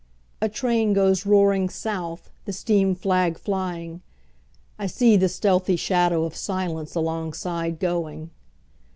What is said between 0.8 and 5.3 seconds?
goes roaring south, The steam flag flying;I see the